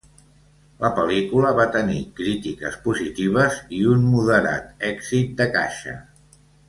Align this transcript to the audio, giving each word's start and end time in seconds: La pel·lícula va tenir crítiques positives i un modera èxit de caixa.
La 0.83 0.89
pel·lícula 0.99 1.51
va 1.59 1.65
tenir 1.75 1.99
crítiques 2.21 2.79
positives 2.87 3.59
i 3.81 3.83
un 3.93 4.09
modera 4.15 4.55
èxit 4.91 5.37
de 5.43 5.49
caixa. 5.59 5.95